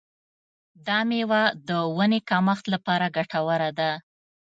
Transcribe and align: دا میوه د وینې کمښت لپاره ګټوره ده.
دا 0.87 0.99
میوه 1.09 1.43
د 1.67 1.69
وینې 1.97 2.19
کمښت 2.29 2.65
لپاره 2.73 3.05
ګټوره 3.17 3.69
ده. 3.79 3.91